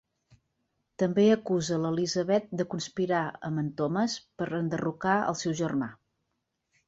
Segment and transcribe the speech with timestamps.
[1.01, 5.91] També acusa l'Elizabeth de conspirar amb en Thomas per enderrocar al seu germà.